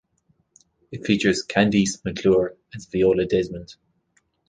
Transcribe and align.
It 0.91 1.05
features 1.05 1.45
Kandyse 1.45 2.03
McClure 2.03 2.57
as 2.73 2.87
Viola 2.87 3.25
Desmond. 3.27 3.75